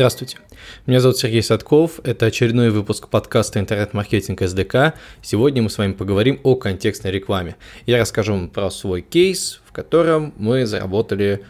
Здравствуйте, 0.00 0.38
меня 0.86 0.98
зовут 0.98 1.18
Сергей 1.18 1.42
Садков, 1.42 2.00
это 2.04 2.24
очередной 2.24 2.70
выпуск 2.70 3.08
подкаста 3.08 3.60
«Интернет-маркетинг 3.60 4.40
СДК». 4.40 4.94
Сегодня 5.20 5.60
мы 5.60 5.68
с 5.68 5.76
вами 5.76 5.92
поговорим 5.92 6.40
о 6.42 6.56
контекстной 6.56 7.12
рекламе. 7.12 7.56
Я 7.84 7.98
расскажу 7.98 8.32
вам 8.32 8.48
про 8.48 8.70
свой 8.70 9.02
кейс, 9.02 9.60
в 9.66 9.72
котором 9.72 10.32
мы 10.38 10.64
заработали 10.64 11.44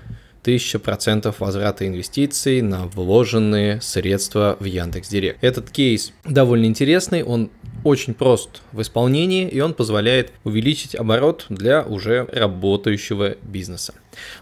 1000% 0.44 1.34
возврата 1.38 1.86
инвестиций 1.86 2.62
на 2.62 2.86
вложенные 2.86 3.80
средства 3.80 4.56
в 4.60 4.64
Яндекс.Директ. 4.64 5.38
Этот 5.42 5.70
кейс 5.70 6.12
довольно 6.24 6.66
интересный, 6.66 7.22
он 7.22 7.50
очень 7.84 8.14
прост 8.14 8.62
в 8.72 8.80
исполнении, 8.82 9.48
и 9.48 9.60
он 9.60 9.74
позволяет 9.74 10.32
увеличить 10.44 10.94
оборот 10.94 11.46
для 11.48 11.82
уже 11.82 12.26
работающего 12.32 13.36
бизнеса. 13.42 13.94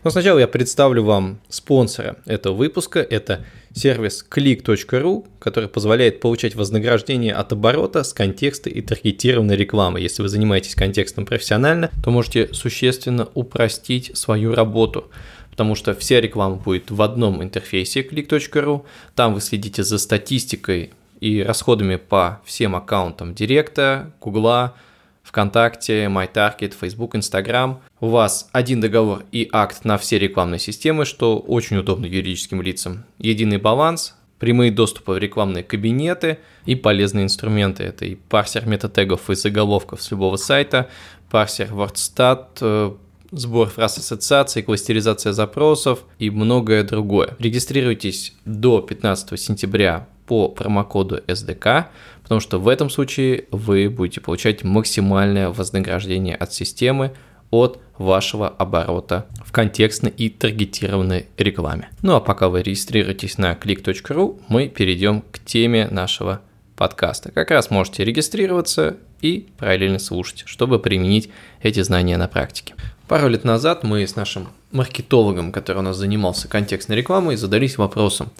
Но 0.02 0.10
сначала 0.10 0.38
я 0.38 0.48
представлю 0.48 1.04
вам 1.04 1.40
спонсора 1.48 2.16
этого 2.26 2.54
выпуска. 2.54 3.00
Это 3.00 3.44
сервис 3.74 4.24
click.ru, 4.28 5.26
который 5.38 5.68
позволяет 5.68 6.20
получать 6.20 6.54
вознаграждение 6.54 7.34
от 7.34 7.52
оборота 7.52 8.02
с 8.02 8.12
контекста 8.12 8.70
и 8.70 8.80
таргетированной 8.80 9.56
рекламы. 9.56 10.00
Если 10.00 10.22
вы 10.22 10.28
занимаетесь 10.28 10.74
контекстом 10.74 11.26
профессионально, 11.26 11.90
то 12.02 12.10
можете 12.10 12.52
существенно 12.52 13.28
упростить 13.34 14.16
свою 14.16 14.54
работу 14.54 15.10
потому 15.58 15.74
что 15.74 15.92
вся 15.92 16.20
реклама 16.20 16.54
будет 16.54 16.92
в 16.92 17.02
одном 17.02 17.42
интерфейсе 17.42 18.02
click.ru, 18.02 18.84
там 19.16 19.34
вы 19.34 19.40
следите 19.40 19.82
за 19.82 19.98
статистикой 19.98 20.92
и 21.18 21.42
расходами 21.42 21.96
по 21.96 22.40
всем 22.44 22.76
аккаунтам 22.76 23.34
Директа, 23.34 24.12
Гугла, 24.20 24.76
ВКонтакте, 25.24 26.04
MyTarget, 26.04 26.76
Facebook, 26.80 27.16
Instagram. 27.16 27.78
У 27.98 28.06
вас 28.06 28.48
один 28.52 28.80
договор 28.80 29.24
и 29.32 29.48
акт 29.52 29.84
на 29.84 29.98
все 29.98 30.20
рекламные 30.20 30.60
системы, 30.60 31.04
что 31.04 31.40
очень 31.40 31.78
удобно 31.78 32.06
юридическим 32.06 32.62
лицам. 32.62 33.04
Единый 33.18 33.58
баланс, 33.58 34.14
прямые 34.38 34.70
доступы 34.70 35.10
в 35.10 35.18
рекламные 35.18 35.64
кабинеты 35.64 36.38
и 36.66 36.76
полезные 36.76 37.24
инструменты. 37.24 37.82
Это 37.82 38.04
и 38.04 38.14
парсер 38.14 38.64
метатегов 38.64 39.28
и 39.28 39.34
заголовков 39.34 40.02
с 40.02 40.12
любого 40.12 40.36
сайта, 40.36 40.88
парсер 41.32 41.72
WordStat, 41.72 42.46
э, 42.60 42.92
сбор 43.30 43.68
фраз 43.68 43.98
ассоциаций, 43.98 44.62
кластеризация 44.62 45.32
запросов 45.32 46.04
и 46.18 46.30
многое 46.30 46.84
другое. 46.84 47.36
Регистрируйтесь 47.38 48.34
до 48.44 48.80
15 48.80 49.38
сентября 49.40 50.06
по 50.26 50.48
промокоду 50.48 51.20
SDK, 51.26 51.86
потому 52.22 52.40
что 52.40 52.58
в 52.58 52.68
этом 52.68 52.90
случае 52.90 53.46
вы 53.50 53.88
будете 53.88 54.20
получать 54.20 54.62
максимальное 54.62 55.48
вознаграждение 55.48 56.36
от 56.36 56.52
системы 56.52 57.12
от 57.50 57.80
вашего 57.96 58.48
оборота 58.48 59.26
в 59.44 59.52
контекстной 59.52 60.12
и 60.14 60.28
таргетированной 60.28 61.26
рекламе. 61.38 61.88
Ну 62.02 62.14
а 62.14 62.20
пока 62.20 62.48
вы 62.48 62.62
регистрируетесь 62.62 63.38
на 63.38 63.52
click.ru, 63.52 64.40
мы 64.48 64.68
перейдем 64.68 65.22
к 65.22 65.38
теме 65.38 65.88
нашего 65.90 66.42
подкаста. 66.76 67.32
Как 67.32 67.50
раз 67.50 67.70
можете 67.70 68.04
регистрироваться 68.04 68.98
и 69.20 69.48
параллельно 69.58 69.98
слушать, 69.98 70.44
чтобы 70.46 70.78
применить 70.78 71.30
эти 71.62 71.82
знания 71.82 72.16
на 72.16 72.28
практике. 72.28 72.74
Пару 73.08 73.28
лет 73.28 73.44
назад 73.44 73.84
мы 73.84 74.06
с 74.06 74.16
нашим 74.16 74.48
маркетологом, 74.70 75.50
который 75.50 75.78
у 75.78 75.82
нас 75.82 75.96
занимался 75.96 76.46
контекстной 76.46 76.96
рекламой, 76.96 77.36
задались 77.36 77.78
вопросом, 77.78 78.30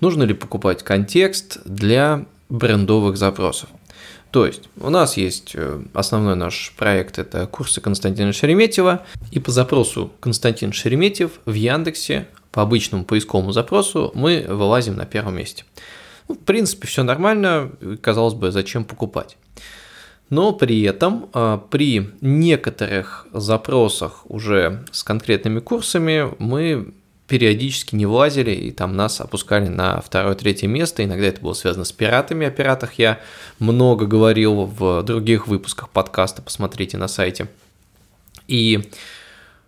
нужно 0.00 0.24
ли 0.24 0.34
покупать 0.34 0.82
контекст 0.82 1.58
для 1.64 2.26
брендовых 2.48 3.16
запросов. 3.16 3.68
То 4.30 4.46
есть 4.46 4.68
у 4.80 4.90
нас 4.90 5.16
есть 5.16 5.52
э, 5.54 5.80
основной 5.94 6.34
наш 6.34 6.74
проект, 6.76 7.18
это 7.18 7.46
курсы 7.46 7.80
Константина 7.80 8.32
Шереметьева, 8.32 9.06
и 9.30 9.38
по 9.38 9.50
запросу 9.50 10.12
Константин 10.20 10.72
Шереметьев 10.72 11.30
в 11.46 11.54
Яндексе 11.54 12.26
по 12.50 12.62
обычному 12.62 13.04
поисковому 13.04 13.52
запросу 13.52 14.10
мы 14.14 14.44
вылазим 14.48 14.96
на 14.96 15.06
первом 15.06 15.36
месте. 15.36 15.64
Ну, 16.28 16.34
в 16.34 16.38
принципе, 16.38 16.88
все 16.88 17.02
нормально, 17.02 17.70
казалось 18.02 18.34
бы, 18.34 18.50
зачем 18.50 18.84
покупать. 18.84 19.36
Но 20.28 20.52
при 20.52 20.82
этом 20.82 21.28
а, 21.32 21.58
при 21.58 22.10
некоторых 22.20 23.26
запросах 23.32 24.22
уже 24.28 24.84
с 24.90 25.04
конкретными 25.04 25.60
курсами 25.60 26.34
мы 26.38 26.92
периодически 27.28 27.94
не 27.94 28.06
влазили, 28.06 28.52
и 28.52 28.70
там 28.70 28.96
нас 28.96 29.20
опускали 29.20 29.68
на 29.68 30.00
второе-третье 30.00 30.68
место. 30.68 31.04
Иногда 31.04 31.26
это 31.26 31.40
было 31.40 31.54
связано 31.54 31.84
с 31.84 31.92
пиратами. 31.92 32.46
О 32.46 32.50
пиратах 32.50 32.94
я 32.94 33.20
много 33.58 34.06
говорил 34.06 34.64
в 34.64 35.02
других 35.02 35.48
выпусках 35.48 35.90
подкаста, 35.90 36.42
посмотрите 36.42 36.98
на 36.98 37.08
сайте. 37.08 37.48
И 38.46 38.90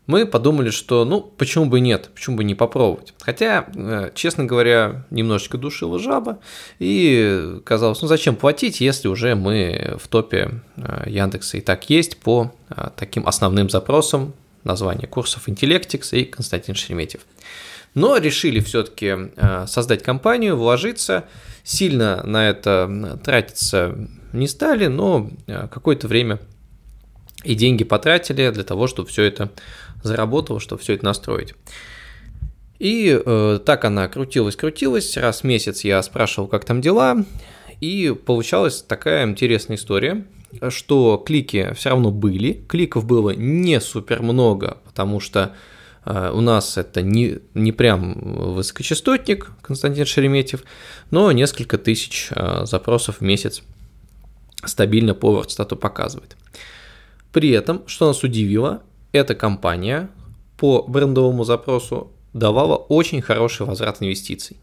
мы 0.09 0.27
подумали, 0.27 0.71
что 0.71 1.05
ну 1.05 1.21
почему 1.21 1.67
бы 1.67 1.81
нет, 1.81 2.11
почему 2.15 2.39
бы 2.39 2.45
не 2.45 2.55
попробовать. 2.55 3.13
Хотя, 3.21 3.67
э, 3.75 4.11
честно 4.15 4.47
говоря, 4.47 5.05
немножечко 5.11 5.59
душила 5.59 5.99
жаба, 5.99 6.39
и 6.79 7.61
казалось, 7.65 8.01
ну 8.01 8.09
зачем 8.09 8.35
платить, 8.35 8.81
если 8.81 9.07
уже 9.07 9.35
мы 9.35 9.97
в 10.01 10.09
топе 10.09 10.63
э, 10.77 11.05
Яндекса 11.07 11.59
и 11.59 11.61
так 11.61 11.91
есть 11.91 12.17
по 12.17 12.51
э, 12.71 12.89
таким 12.97 13.29
основным 13.29 13.69
запросам 13.69 14.33
название 14.65 15.07
курсов 15.07 15.47
Intellectix 15.47 16.09
и 16.19 16.25
Константин 16.25 16.75
Шереметьев. 16.75 17.21
Но 17.95 18.17
решили 18.17 18.61
все-таки 18.61 19.31
создать 19.67 20.03
компанию, 20.03 20.57
вложиться, 20.57 21.25
сильно 21.65 22.23
на 22.23 22.49
это 22.49 23.19
тратиться 23.25 23.97
не 24.33 24.47
стали, 24.47 24.87
но 24.87 25.31
какое-то 25.47 26.07
время 26.07 26.39
и 27.45 27.55
деньги 27.55 27.85
потратили 27.85 28.51
для 28.51 28.65
того, 28.65 28.87
чтобы 28.87 29.09
все 29.09 29.23
это 29.23 29.51
заработало, 30.03 30.61
чтобы 30.61 30.83
все 30.83 30.95
это 30.95 31.05
настроить. 31.05 31.55
И 32.79 33.21
э, 33.25 33.61
так 33.65 33.85
она 33.85 34.09
крутилась-крутилась, 34.09 35.17
раз 35.17 35.41
в 35.41 35.45
месяц 35.45 35.83
я 35.83 36.03
спрашивал, 36.03 36.47
как 36.47 36.65
там 36.65 36.81
дела, 36.81 37.25
и 37.81 38.15
получалась 38.25 38.83
такая 38.83 39.27
интересная 39.27 39.77
история, 39.77 40.25
что 40.69 41.17
клики 41.19 41.73
все 41.75 41.91
равно 41.91 42.11
были, 42.11 42.65
кликов 42.69 43.05
было 43.05 43.31
не 43.31 43.81
супер 43.81 44.23
много, 44.23 44.79
потому 44.85 45.19
что 45.19 45.55
э, 46.05 46.31
у 46.33 46.41
нас 46.41 46.79
это 46.79 47.03
не, 47.03 47.39
не 47.55 47.73
прям 47.73 48.15
высокочастотник 48.55 49.51
Константин 49.61 50.07
Шереметьев, 50.07 50.63
но 51.11 51.33
несколько 51.33 51.79
тысяч 51.79 52.29
э, 52.31 52.65
запросов 52.65 53.17
в 53.19 53.23
месяц 53.23 53.63
стабильно 54.65 55.15
по 55.15 55.37
WordStat 55.37 55.75
показывает. 55.77 56.37
При 57.33 57.51
этом, 57.51 57.83
что 57.87 58.07
нас 58.07 58.23
удивило, 58.23 58.83
эта 59.13 59.35
компания 59.35 60.11
по 60.57 60.83
брендовому 60.83 61.45
запросу 61.45 62.11
давала 62.33 62.77
очень 62.77 63.23
хороший 63.23 63.67
возврат 63.67 64.03
инвестиций. 64.03 64.57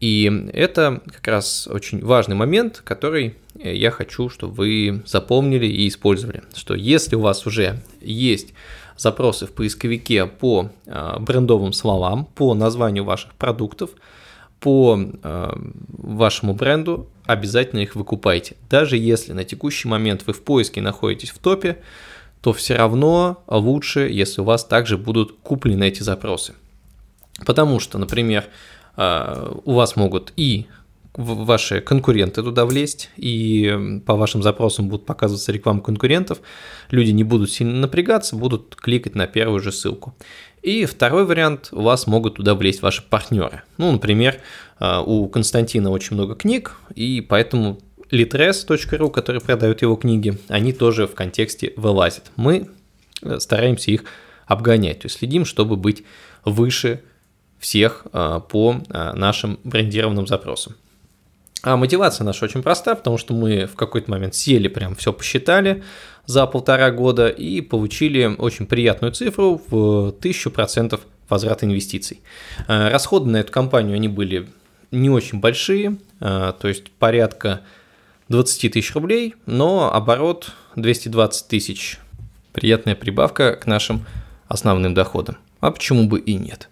И 0.00 0.50
это 0.52 1.00
как 1.06 1.26
раз 1.26 1.66
очень 1.66 2.04
важный 2.04 2.36
момент, 2.36 2.82
который 2.84 3.36
я 3.54 3.90
хочу, 3.90 4.28
чтобы 4.28 4.52
вы 4.54 5.02
запомнили 5.06 5.66
и 5.66 5.88
использовали. 5.88 6.42
Что 6.54 6.74
если 6.74 7.16
у 7.16 7.20
вас 7.20 7.46
уже 7.46 7.80
есть 8.00 8.52
запросы 8.98 9.46
в 9.46 9.52
поисковике 9.52 10.26
по 10.26 10.70
а, 10.86 11.18
брендовым 11.18 11.72
словам, 11.72 12.26
по 12.26 12.54
названию 12.54 13.04
ваших 13.04 13.34
продуктов, 13.34 13.90
по 14.60 14.98
э, 14.98 15.52
вашему 15.98 16.54
бренду, 16.54 17.08
обязательно 17.26 17.80
их 17.80 17.94
выкупайте. 17.94 18.56
Даже 18.70 18.96
если 18.96 19.34
на 19.34 19.44
текущий 19.44 19.86
момент 19.86 20.24
вы 20.26 20.32
в 20.32 20.42
поиске 20.42 20.80
находитесь 20.80 21.28
в 21.30 21.38
топе, 21.38 21.76
то 22.40 22.52
все 22.52 22.76
равно 22.76 23.42
лучше, 23.48 24.08
если 24.10 24.40
у 24.40 24.44
вас 24.44 24.64
также 24.64 24.98
будут 24.98 25.36
куплены 25.42 25.84
эти 25.84 26.02
запросы. 26.02 26.54
Потому 27.44 27.80
что, 27.80 27.98
например, 27.98 28.44
э, 28.96 29.52
у 29.64 29.74
вас 29.74 29.96
могут 29.96 30.32
и 30.36 30.66
ваши 31.16 31.80
конкуренты 31.80 32.42
туда 32.42 32.66
влезть, 32.66 33.10
и 33.16 34.00
по 34.04 34.16
вашим 34.16 34.42
запросам 34.42 34.88
будут 34.88 35.06
показываться 35.06 35.50
реклама 35.52 35.80
конкурентов, 35.80 36.40
люди 36.90 37.10
не 37.10 37.24
будут 37.24 37.50
сильно 37.50 37.74
напрягаться, 37.74 38.36
будут 38.36 38.76
кликать 38.76 39.14
на 39.14 39.26
первую 39.26 39.60
же 39.60 39.72
ссылку. 39.72 40.14
И 40.62 40.84
второй 40.84 41.24
вариант, 41.24 41.68
у 41.72 41.82
вас 41.82 42.06
могут 42.06 42.36
туда 42.36 42.54
влезть 42.54 42.82
ваши 42.82 43.02
партнеры. 43.02 43.62
Ну, 43.78 43.92
например, 43.92 44.40
э, 44.78 45.00
у 45.04 45.28
Константина 45.28 45.90
очень 45.90 46.16
много 46.16 46.34
книг, 46.34 46.76
и 46.94 47.20
поэтому 47.20 47.78
litres.ru, 48.10 49.10
который 49.10 49.40
продает 49.40 49.82
его 49.82 49.96
книги, 49.96 50.38
они 50.48 50.72
тоже 50.72 51.06
в 51.06 51.14
контексте 51.14 51.72
вылазят. 51.76 52.30
Мы 52.36 52.68
э, 53.22 53.38
стараемся 53.40 53.90
их 53.90 54.04
обгонять, 54.46 55.00
то 55.00 55.06
есть 55.06 55.18
следим, 55.18 55.44
чтобы 55.44 55.76
быть 55.76 56.04
выше 56.44 57.02
всех 57.58 58.06
э, 58.12 58.40
по 58.48 58.76
э, 58.88 59.12
нашим 59.14 59.58
брендированным 59.64 60.26
запросам. 60.26 60.76
А 61.62 61.76
мотивация 61.76 62.24
наша 62.24 62.44
очень 62.44 62.62
проста, 62.62 62.94
потому 62.94 63.18
что 63.18 63.34
мы 63.34 63.66
в 63.66 63.74
какой-то 63.74 64.10
момент 64.10 64.34
сели, 64.34 64.68
прям 64.68 64.94
все 64.94 65.12
посчитали 65.12 65.82
за 66.26 66.46
полтора 66.46 66.90
года 66.92 67.28
и 67.28 67.60
получили 67.60 68.26
очень 68.26 68.66
приятную 68.66 69.12
цифру 69.12 69.60
в 69.68 70.14
1000% 70.20 71.00
возврат 71.28 71.64
инвестиций. 71.64 72.20
Расходы 72.68 73.30
на 73.30 73.38
эту 73.38 73.50
компанию, 73.50 73.96
они 73.96 74.06
были 74.06 74.46
не 74.92 75.10
очень 75.10 75.40
большие, 75.40 75.96
то 76.20 76.56
есть 76.62 76.90
порядка 76.92 77.62
20 78.28 78.72
тысяч 78.72 78.94
рублей, 78.94 79.34
но 79.46 79.92
оборот 79.92 80.52
220 80.74 81.48
тысяч. 81.48 81.98
Приятная 82.52 82.94
прибавка 82.94 83.54
к 83.54 83.66
нашим 83.66 84.04
основным 84.48 84.94
доходам. 84.94 85.36
А 85.60 85.70
почему 85.70 86.08
бы 86.08 86.18
и 86.18 86.34
нет? 86.34 86.68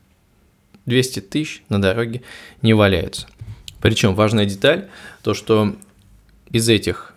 200 0.87 1.21
тысяч 1.21 1.63
на 1.69 1.81
дороге 1.81 2.23
не 2.63 2.75
валяются. 2.75 3.27
Причем 3.81 4.15
важная 4.15 4.47
деталь, 4.47 4.89
то 5.23 5.35
что 5.35 5.77
из 6.51 6.69
этих 6.69 7.13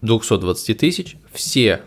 220 0.00 0.70
а, 0.70 0.74
тысяч 0.78 1.16
все 1.32 1.82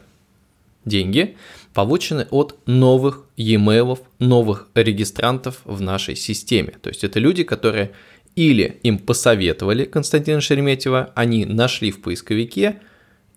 деньги 0.86 1.36
получены 1.74 2.28
от 2.32 2.58
новых 2.66 3.26
e-mail, 3.36 4.00
новых 4.20 4.68
регистрантов 4.74 5.62
в 5.64 5.82
нашей 5.82 6.16
системе. 6.16 6.74
То 6.82 6.90
есть 6.90 7.04
это 7.04 7.20
люди, 7.20 7.44
которые 7.44 7.92
или 8.38 8.80
им 8.84 9.00
посоветовали 9.00 9.86
Константина 9.86 10.42
Шереметьева, 10.42 11.12
они 11.16 11.46
нашли 11.46 11.90
в 11.90 12.02
поисковике 12.04 12.80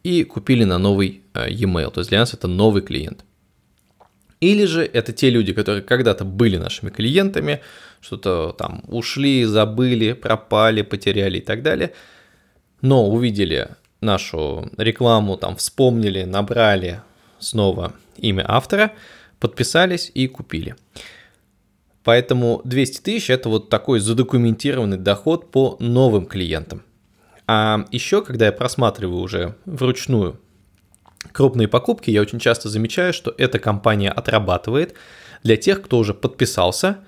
и 0.02 0.24
купили 0.24 0.64
на 0.64 0.76
новый 0.76 1.22
а, 1.32 1.48
e-mail. 1.48 1.90
То 1.90 2.00
есть 2.00 2.10
для 2.10 2.18
нас 2.20 2.34
это 2.34 2.48
новый 2.48 2.82
клиент. 2.82 3.24
Или 4.40 4.66
же 4.66 4.84
это 4.84 5.14
те 5.14 5.30
люди, 5.30 5.54
которые 5.54 5.82
когда-то 5.82 6.26
были 6.26 6.58
нашими 6.58 6.90
клиентами, 6.90 7.60
что-то 8.02 8.54
там 8.58 8.84
ушли, 8.88 9.44
забыли, 9.44 10.12
пропали, 10.12 10.82
потеряли 10.82 11.38
и 11.38 11.42
так 11.42 11.62
далее, 11.62 11.92
но 12.82 13.08
увидели 13.08 13.68
нашу 14.02 14.70
рекламу, 14.76 15.38
там 15.38 15.56
вспомнили, 15.56 16.24
набрали 16.24 17.00
снова 17.38 17.94
имя 18.18 18.44
автора, 18.46 18.92
подписались 19.38 20.10
и 20.12 20.26
купили. 20.26 20.76
Поэтому 22.02 22.62
200 22.64 23.02
тысяч 23.02 23.30
это 23.30 23.48
вот 23.48 23.68
такой 23.68 24.00
задокументированный 24.00 24.96
доход 24.96 25.50
по 25.50 25.76
новым 25.80 26.26
клиентам. 26.26 26.82
А 27.46 27.84
еще, 27.90 28.22
когда 28.22 28.46
я 28.46 28.52
просматриваю 28.52 29.20
уже 29.20 29.56
вручную 29.66 30.40
крупные 31.32 31.68
покупки, 31.68 32.10
я 32.10 32.22
очень 32.22 32.38
часто 32.38 32.68
замечаю, 32.68 33.12
что 33.12 33.34
эта 33.36 33.58
компания 33.58 34.10
отрабатывает 34.10 34.94
для 35.42 35.56
тех, 35.56 35.82
кто 35.82 35.98
уже 35.98 36.14
подписался 36.14 36.98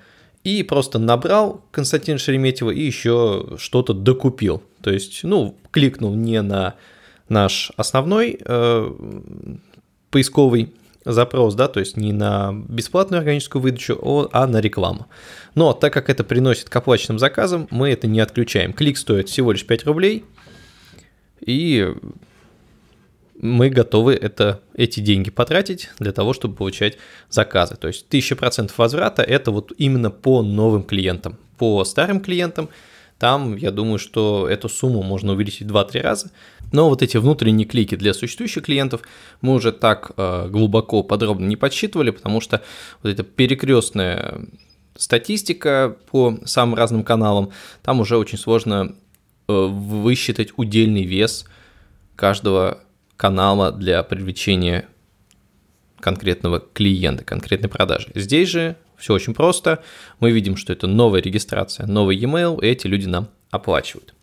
и 0.43 0.61
просто 0.63 0.99
набрал 0.99 1.63
Константина 1.71 2.17
Шереметьева 2.17 2.71
и 2.71 2.81
еще 2.81 3.55
что-то 3.57 3.93
докупил. 3.93 4.61
То 4.81 4.91
есть, 4.91 5.23
ну, 5.23 5.57
кликнул 5.71 6.13
не 6.15 6.41
на 6.41 6.75
наш 7.29 7.71
основной 7.77 8.37
э, 8.39 8.91
поисковый 10.11 10.73
запрос, 11.05 11.55
да, 11.55 11.67
то 11.67 11.79
есть 11.79 11.97
не 11.97 12.13
на 12.13 12.53
бесплатную 12.53 13.19
органическую 13.19 13.61
выдачу, 13.61 14.29
а 14.31 14.47
на 14.47 14.61
рекламу. 14.61 15.07
Но 15.55 15.73
так 15.73 15.93
как 15.93 16.09
это 16.09 16.23
приносит 16.23 16.69
к 16.69 16.75
оплаченным 16.75 17.19
заказам, 17.19 17.67
мы 17.71 17.89
это 17.89 18.07
не 18.07 18.19
отключаем. 18.19 18.73
Клик 18.73 18.97
стоит 18.97 19.29
всего 19.29 19.51
лишь 19.51 19.65
5 19.65 19.85
рублей, 19.85 20.25
и 21.39 21.93
мы 23.35 23.69
готовы 23.69 24.13
это, 24.13 24.61
эти 24.73 24.99
деньги 24.99 25.29
потратить 25.29 25.89
для 25.99 26.11
того, 26.11 26.33
чтобы 26.33 26.55
получать 26.55 26.97
заказы. 27.29 27.75
То 27.75 27.87
есть 27.89 28.05
1000% 28.09 28.71
возврата– 28.77 29.21
это 29.23 29.51
вот 29.51 29.73
именно 29.77 30.11
по 30.11 30.41
новым 30.41 30.83
клиентам. 30.83 31.37
По 31.57 31.83
старым 31.83 32.21
клиентам 32.21 32.69
там, 33.23 33.55
я 33.55 33.71
думаю, 33.71 33.99
что 33.99 34.49
эту 34.49 34.67
сумму 34.67 35.01
можно 35.01 35.31
увеличить 35.31 35.65
2-3 35.65 36.01
раза. 36.01 36.31
Но 36.73 36.89
вот 36.89 37.01
эти 37.01 37.15
внутренние 37.15 37.65
клики 37.65 37.95
для 37.95 38.13
существующих 38.13 38.65
клиентов 38.65 38.99
мы 39.39 39.53
уже 39.53 39.71
так 39.71 40.11
э, 40.17 40.49
глубоко, 40.49 41.03
подробно 41.03 41.45
не 41.45 41.55
подсчитывали, 41.55 42.09
потому 42.09 42.41
что 42.41 42.61
вот 43.01 43.13
эта 43.13 43.23
перекрестная 43.23 44.41
статистика 44.97 45.95
по 46.11 46.37
самым 46.43 46.75
разным 46.75 47.05
каналам, 47.05 47.51
там 47.81 48.01
уже 48.01 48.17
очень 48.17 48.37
сложно 48.37 48.93
э, 49.47 49.53
высчитать 49.53 50.49
удельный 50.57 51.05
вес 51.05 51.45
каждого 52.17 52.79
канала 53.15 53.71
для 53.71 54.03
привлечения 54.03 54.89
конкретного 56.03 56.59
клиента, 56.59 57.23
конкретной 57.23 57.69
продажи. 57.69 58.09
Здесь 58.13 58.49
же 58.49 58.75
все 58.97 59.13
очень 59.13 59.33
просто. 59.33 59.81
Мы 60.19 60.31
видим, 60.31 60.57
что 60.57 60.73
это 60.73 60.85
новая 60.85 61.21
регистрация, 61.21 61.87
новый 61.87 62.17
e-mail, 62.17 62.61
и 62.61 62.67
эти 62.67 62.87
люди 62.87 63.07
нам 63.07 63.29
оплачивают. 63.51 64.13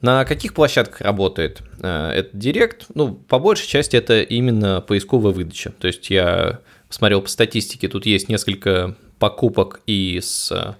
На 0.00 0.24
каких 0.24 0.52
площадках 0.52 1.00
работает 1.00 1.62
э, 1.80 2.10
этот 2.10 2.36
директ? 2.36 2.86
Ну, 2.94 3.14
по 3.14 3.38
большей 3.38 3.66
части 3.68 3.96
это 3.96 4.20
именно 4.20 4.80
поисковая 4.80 5.32
выдача. 5.32 5.70
То 5.70 5.86
есть 5.86 6.10
я 6.10 6.60
посмотрел 6.88 7.22
по 7.22 7.28
статистике, 7.28 7.88
тут 7.88 8.04
есть 8.04 8.28
несколько 8.28 8.96
покупок 9.18 9.80
из 9.86 10.52
э, 10.52 10.74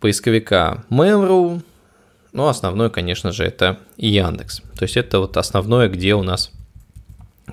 поисковика 0.00 0.84
Mail.ru, 0.90 1.62
но 2.32 2.48
основной, 2.48 2.90
конечно 2.90 3.32
же, 3.32 3.44
это 3.44 3.78
Яндекс. 3.96 4.60
То 4.76 4.82
есть 4.82 4.96
это 4.96 5.20
вот 5.20 5.36
основное, 5.36 5.88
где 5.88 6.14
у 6.14 6.22
нас 6.22 6.50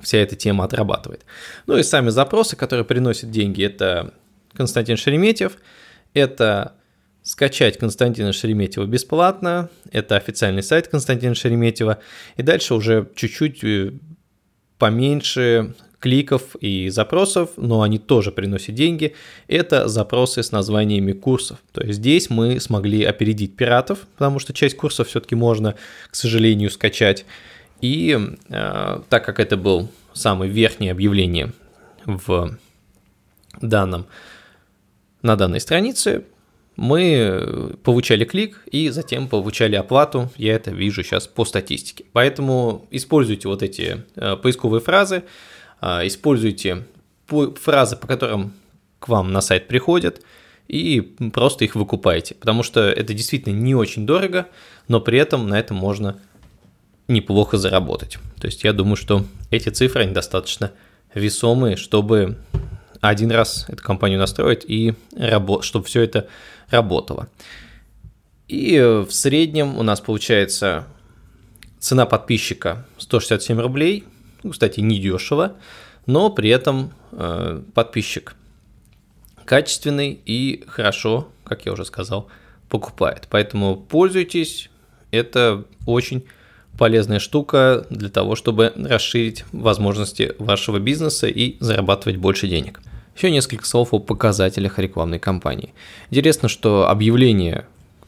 вся 0.02 0.20
эта 0.20 0.36
тема 0.36 0.66
отрабатывает. 0.66 1.26
Ну 1.68 1.78
и 1.78 1.84
сами 1.84 2.10
запросы, 2.10 2.56
которые 2.56 2.86
приносят 2.86 3.32
деньги, 3.32 3.64
это 3.64 4.14
Константин 4.54 4.98
Шереметьев, 4.98 5.58
это 6.14 6.74
скачать 7.24 7.78
Константина 7.78 8.34
Шереметьева 8.34 8.86
бесплатно, 8.86 9.70
это 9.92 10.16
официальный 10.16 10.64
сайт 10.64 10.88
Константина 10.88 11.36
Шереметьева, 11.36 12.00
и 12.38 12.44
дальше 12.44 12.74
уже 12.74 13.08
чуть-чуть 13.16 13.64
э, 13.64 13.94
поменьше 14.78 15.76
кликов 16.00 16.56
и 16.62 16.90
запросов, 16.90 17.52
но 17.58 17.82
они 17.82 18.00
тоже 18.00 18.32
приносят 18.32 18.74
деньги, 18.74 19.16
это 19.48 19.88
запросы 19.88 20.44
с 20.44 20.52
названиями 20.52 21.12
курсов. 21.12 21.60
То 21.74 21.84
есть 21.84 22.00
здесь 22.00 22.30
мы 22.30 22.60
смогли 22.60 23.04
опередить 23.04 23.56
пиратов, 23.56 24.08
потому 24.18 24.40
что 24.40 24.54
часть 24.54 24.78
курсов 24.78 25.10
все-таки 25.10 25.36
можно, 25.36 25.76
к 26.10 26.16
сожалению, 26.16 26.72
скачать. 26.72 27.26
И 27.82 28.18
э, 28.50 29.02
так 29.10 29.26
как 29.26 29.40
это 29.40 29.58
был 29.58 29.90
самое 30.14 30.52
верхнее 30.52 30.92
объявление 30.92 31.54
в 32.06 32.58
данном, 33.62 34.06
на 35.22 35.36
данной 35.36 35.60
странице, 35.60 36.26
мы 36.76 37.76
получали 37.84 38.24
клик 38.24 38.64
и 38.72 38.90
затем 38.90 39.28
получали 39.28 39.76
оплату. 39.76 40.30
Я 40.38 40.56
это 40.56 40.72
вижу 40.72 41.04
сейчас 41.04 41.28
по 41.28 41.44
статистике. 41.44 42.06
Поэтому 42.14 42.88
используйте 42.90 43.48
вот 43.48 43.64
эти 43.64 44.06
э, 44.16 44.36
поисковые 44.38 44.82
фразы, 44.82 45.24
а, 45.82 46.06
используйте 46.06 46.86
фразы, 47.28 47.96
по 47.96 48.08
которым 48.08 48.54
к 49.00 49.08
вам 49.08 49.32
на 49.32 49.42
сайт 49.42 49.68
приходят, 49.68 50.22
и 50.68 51.02
просто 51.34 51.66
их 51.66 51.76
выкупайте, 51.76 52.36
потому 52.36 52.64
что 52.64 52.82
это 52.82 53.14
действительно 53.14 53.54
не 53.54 53.76
очень 53.76 54.06
дорого, 54.06 54.48
но 54.88 55.00
при 55.02 55.18
этом 55.18 55.48
на 55.48 55.60
этом 55.60 55.78
можно 55.78 56.20
неплохо 57.10 57.58
заработать. 57.58 58.18
То 58.40 58.48
есть 58.48 58.64
я 58.64 58.74
думаю, 58.74 58.96
что 58.96 59.26
эти 59.52 59.70
цифры 59.70 60.04
они 60.04 60.14
достаточно 60.14 60.72
весомые, 61.14 61.76
чтобы 61.76 62.38
один 63.02 63.32
раз 63.32 63.66
эту 63.68 63.84
компанию 63.84 64.20
настроить 64.20 64.64
и 64.66 64.94
рабо- 65.16 65.62
чтобы 65.64 65.86
все 65.86 66.02
это 66.02 66.28
работало. 66.70 67.30
И 68.48 68.80
в 68.80 69.12
среднем 69.12 69.78
у 69.78 69.84
нас 69.84 70.00
получается 70.02 70.86
цена 71.80 72.06
подписчика 72.06 72.86
167 72.98 73.60
рублей– 73.60 74.06
ну, 74.44 74.52
кстати, 74.52 74.80
недешево, 74.80 75.56
но 76.06 76.30
при 76.30 76.50
этом 76.50 76.94
э, 77.12 77.62
подписчик 77.74 78.36
качественный 79.46 80.20
и 80.26 80.64
хорошо, 80.68 81.30
как 81.44 81.66
я 81.66 81.74
уже 81.74 81.86
сказал, 81.86 82.28
покупает. 82.70 83.28
Поэтому 83.30 83.76
пользуйтесь, 83.76 84.70
это 85.12 85.66
очень 85.86 86.26
полезная 86.80 87.20
штука 87.20 87.86
для 87.90 88.08
того, 88.08 88.36
чтобы 88.36 88.72
расширить 88.76 89.44
возможности 89.52 90.32
вашего 90.40 90.80
бизнеса 90.80 91.28
и 91.28 91.58
зарабатывать 91.60 92.18
больше 92.18 92.48
денег. 92.48 92.82
Еще 93.18 93.30
несколько 93.30 93.66
слов 93.66 93.94
о 93.94 94.00
показателях 94.00 94.80
рекламной 94.80 95.20
кампании. 95.20 95.74
Интересно, 96.10 96.48
что 96.48 96.90
объявление 96.90 97.66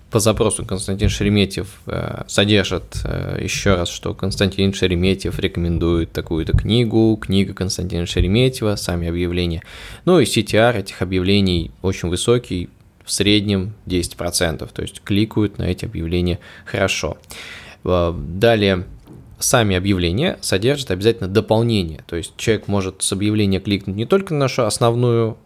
по 0.10 0.20
запросу 0.20 0.66
Константин 0.66 1.10
Шереметьев 1.10 1.82
э, 1.86 2.24
содержит 2.28 3.02
э, 3.04 3.40
еще 3.42 3.76
раз, 3.76 3.90
что 3.90 4.14
Константин 4.14 4.74
Шереметьев 4.74 5.38
рекомендует 5.38 6.14
такую-то 6.14 6.54
книгу, 6.54 7.18
книга 7.22 7.54
Константина 7.54 8.06
Шереметьева, 8.06 8.78
сами 8.78 9.10
объявления. 9.10 9.64
Ну 10.06 10.20
и 10.20 10.24
CTR 10.24 10.80
этих 10.80 11.02
объявлений 11.02 11.72
очень 11.82 12.08
высокий, 12.08 12.70
в 13.06 13.12
среднем 13.12 13.74
10%, 13.88 14.70
то 14.72 14.82
есть 14.82 15.02
кликают 15.02 15.58
на 15.58 15.64
эти 15.64 15.84
объявления 15.86 16.40
хорошо. 16.66 17.18
Э, 17.84 18.14
далее, 18.16 18.86
сами 19.40 19.76
объявления 19.76 20.38
содержат 20.42 20.92
обязательно 20.92 21.28
дополнение, 21.28 22.04
то 22.06 22.16
есть 22.16 22.34
человек 22.38 22.68
может 22.68 23.02
с 23.02 23.12
объявления 23.12 23.60
кликнуть 23.60 23.96
не 23.96 24.06
только 24.06 24.34
на 24.34 24.42
нашу 24.42 24.66
основную 24.66 25.38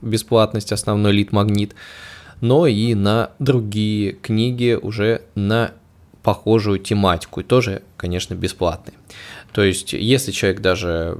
бесплатность, 0.00 0.72
основной 0.72 1.12
лид-магнит, 1.12 1.74
но 2.40 2.66
и 2.66 2.94
на 2.94 3.30
другие 3.38 4.12
книги 4.12 4.78
уже 4.80 5.22
на 5.34 5.72
похожую 6.22 6.78
тематику, 6.78 7.40
и 7.40 7.44
тоже, 7.44 7.82
конечно, 7.96 8.34
бесплатные. 8.34 8.94
То 9.52 9.62
есть, 9.62 9.92
если 9.92 10.32
человек 10.32 10.60
даже 10.60 11.18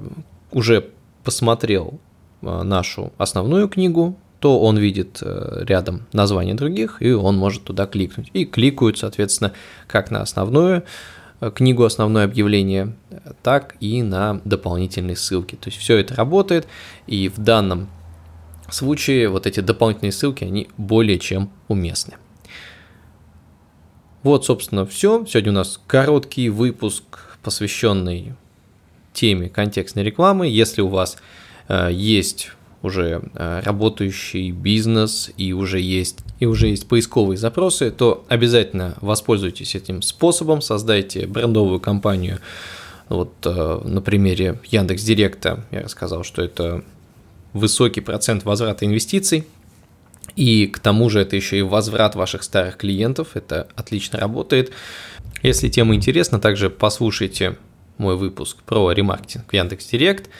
уже 0.52 0.90
посмотрел 1.24 2.00
э, 2.40 2.62
нашу 2.62 3.12
основную 3.18 3.68
книгу, 3.68 4.16
то 4.42 4.58
он 4.58 4.76
видит 4.76 5.18
э, 5.22 5.62
рядом 5.68 6.08
название 6.12 6.54
других, 6.54 6.96
и 6.98 7.12
он 7.12 7.36
может 7.36 7.62
туда 7.62 7.86
кликнуть. 7.86 8.28
И 8.32 8.44
кликают, 8.44 8.98
соответственно, 8.98 9.52
как 9.86 10.10
на 10.10 10.20
основную 10.20 10.82
э, 11.40 11.52
книгу, 11.54 11.84
основное 11.84 12.24
объявление, 12.24 12.96
так 13.44 13.76
и 13.78 14.02
на 14.02 14.40
дополнительные 14.44 15.14
ссылки. 15.14 15.54
То 15.54 15.68
есть 15.68 15.78
все 15.78 15.96
это 15.96 16.16
работает, 16.16 16.66
и 17.06 17.28
в 17.28 17.38
данном 17.38 17.88
случае 18.68 19.28
вот 19.28 19.46
эти 19.46 19.60
дополнительные 19.60 20.10
ссылки, 20.10 20.42
они 20.42 20.66
более 20.76 21.20
чем 21.20 21.52
уместны. 21.68 22.14
Вот, 24.24 24.44
собственно, 24.44 24.86
все. 24.86 25.24
Сегодня 25.24 25.52
у 25.52 25.54
нас 25.54 25.78
короткий 25.86 26.48
выпуск, 26.48 27.04
посвященный 27.44 28.34
теме 29.12 29.48
контекстной 29.48 30.02
рекламы. 30.02 30.48
Если 30.48 30.80
у 30.80 30.88
вас 30.88 31.16
э, 31.68 31.90
есть 31.92 32.50
уже 32.82 33.22
э, 33.34 33.60
работающий 33.64 34.50
бизнес 34.50 35.30
и 35.36 35.52
уже 35.52 35.80
есть 35.80 36.18
и 36.40 36.46
уже 36.46 36.68
есть 36.68 36.88
поисковые 36.88 37.38
запросы, 37.38 37.90
то 37.90 38.24
обязательно 38.28 38.96
воспользуйтесь 39.00 39.76
этим 39.76 40.02
способом, 40.02 40.60
создайте 40.60 41.26
брендовую 41.26 41.78
компанию. 41.78 42.40
Вот 43.08 43.32
э, 43.44 43.80
на 43.84 44.00
примере 44.02 44.58
Яндекс 44.70 45.04
Директа 45.04 45.64
я 45.70 45.82
рассказал, 45.82 46.24
что 46.24 46.42
это 46.42 46.82
высокий 47.52 48.00
процент 48.00 48.44
возврата 48.44 48.84
инвестиций, 48.84 49.46
и 50.34 50.66
к 50.66 50.78
тому 50.78 51.10
же 51.10 51.20
это 51.20 51.36
еще 51.36 51.58
и 51.58 51.62
возврат 51.62 52.14
ваших 52.14 52.42
старых 52.42 52.76
клиентов, 52.78 53.28
это 53.34 53.68
отлично 53.76 54.18
работает. 54.18 54.72
Если 55.42 55.68
тема 55.68 55.94
интересна, 55.94 56.40
также 56.40 56.70
послушайте 56.70 57.56
мой 57.98 58.16
выпуск 58.16 58.56
про 58.64 58.90
ремаркетинг 58.90 59.50
в 59.50 59.52
Яндекс 59.52 59.86
Директ 59.86 60.30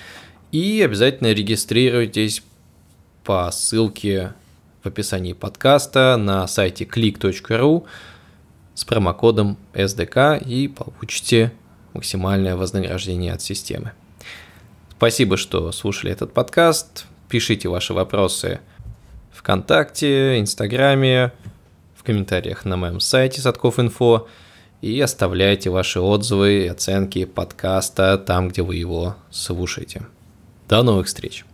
и 0.53 0.83
обязательно 0.83 1.33
регистрируйтесь 1.33 2.43
по 3.25 3.51
ссылке 3.51 4.35
в 4.83 4.87
описании 4.87 5.33
подкаста 5.33 6.17
на 6.19 6.47
сайте 6.47 6.85
click.ru 6.85 7.85
с 8.75 8.85
промокодом 8.85 9.57
SDK 9.73 10.45
и 10.45 10.69
получите 10.69 11.53
максимальное 11.95 12.55
вознаграждение 12.55 13.33
от 13.33 13.41
системы. 13.41 13.93
Спасибо, 14.91 15.37
что 15.37 15.73
слушали 15.73 16.13
этот 16.13 16.33
подкаст. 16.33 17.07
Пишите 17.29 17.69
ваши 17.69 17.95
вопросы 17.95 18.61
ВКонтакте, 19.33 20.39
Инстаграме, 20.39 21.33
в 21.97 22.03
комментариях 22.05 22.65
на 22.65 22.77
моем 22.77 23.01
сайте 23.01 23.41
Садков.Инфо 23.41 24.29
и 24.83 25.01
оставляйте 25.01 25.71
ваши 25.71 26.01
отзывы 26.01 26.65
и 26.65 26.69
оценки 26.69 27.25
подкаста 27.25 28.19
там, 28.19 28.49
где 28.49 28.63
вы 28.63 28.77
его 28.77 29.17
слушаете. 29.31 30.03
До 30.73 30.83
новых 30.83 31.07
встреч! 31.07 31.45